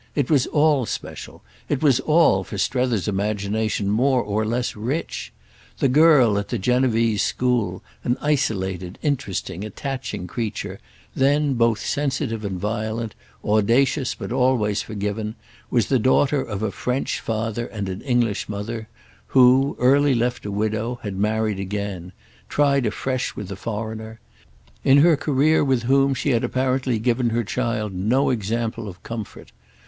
It 0.15 0.31
was 0.31 0.47
all 0.47 0.87
special; 0.87 1.43
it 1.69 1.83
was 1.83 1.99
all, 1.99 2.43
for 2.43 2.57
Strether's 2.57 3.07
imagination, 3.07 3.87
more 3.87 4.19
or 4.23 4.43
less 4.43 4.75
rich. 4.75 5.31
The 5.77 5.89
girl 5.89 6.39
at 6.39 6.47
the 6.47 6.57
Genevese 6.57 7.21
school, 7.21 7.83
an 8.03 8.17
isolated 8.19 8.97
interesting 9.03 9.63
attaching 9.63 10.25
creature, 10.25 10.79
then 11.13 11.53
both 11.53 11.85
sensitive 11.85 12.43
and 12.43 12.59
violent, 12.59 13.13
audacious 13.45 14.15
but 14.15 14.31
always 14.31 14.81
forgiven, 14.81 15.35
was 15.69 15.85
the 15.85 15.99
daughter 15.99 16.41
of 16.41 16.63
a 16.63 16.71
French 16.71 17.19
father 17.19 17.67
and 17.67 17.87
an 17.87 18.01
English 18.01 18.49
mother 18.49 18.87
who, 19.27 19.75
early 19.79 20.15
left 20.15 20.47
a 20.47 20.51
widow, 20.51 20.99
had 21.03 21.15
married 21.15 21.59
again—tried 21.59 22.87
afresh 22.87 23.35
with 23.35 23.51
a 23.51 23.55
foreigner; 23.55 24.19
in 24.83 24.97
her 24.97 25.15
career 25.15 25.63
with 25.63 25.83
whom 25.83 26.15
she 26.15 26.31
had 26.31 26.43
apparently 26.43 26.97
given 26.97 27.29
her 27.29 27.43
child 27.43 27.93
no 27.93 28.31
example 28.31 28.87
of 28.87 29.03
comfort. 29.03 29.51